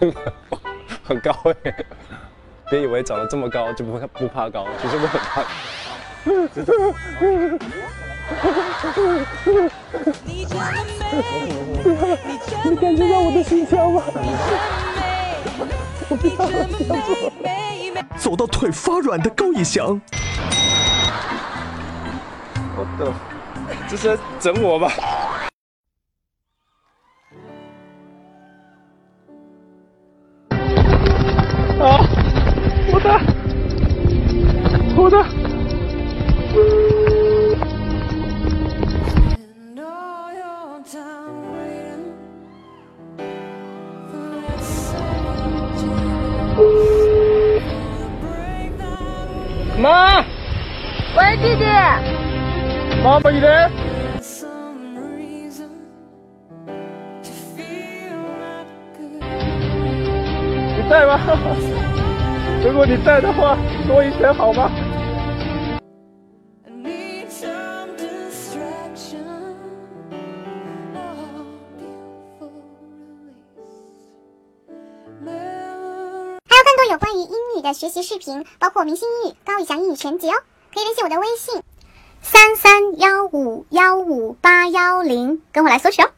[1.04, 1.30] 很高
[1.64, 1.74] 哎！
[2.70, 5.42] 别以为长得这么高就不怕不怕高，其实我很怕。
[12.64, 14.02] 你感觉到我的心跳吗？
[18.16, 20.00] 走到腿发软的高以翔，
[22.76, 23.12] 我的，
[23.88, 24.92] 这是在整我吧？
[31.80, 31.98] 啊！
[32.92, 33.08] 我的，
[34.96, 35.16] 我的。
[49.78, 50.20] 妈，
[51.16, 51.64] 喂，弟弟。
[53.02, 53.70] 妈妈，你呢？
[60.76, 61.18] 你在吗？
[62.62, 63.56] 如果你在的话，
[63.88, 64.70] 多一拳好吗？
[76.46, 80.34] 还有更多有关于英语的学习视频，包括明星英语、高以翔英语全集哦，
[80.74, 81.62] 可以联系我的微信
[82.20, 86.10] 三三幺五幺五八幺零，跟我来索取哦。